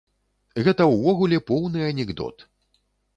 [0.67, 2.37] Гэта ўвогуле поўны анекдот.